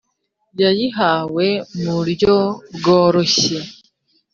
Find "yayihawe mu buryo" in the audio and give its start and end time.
0.61-2.35